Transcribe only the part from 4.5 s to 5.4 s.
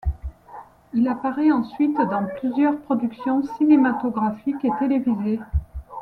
et télévisées.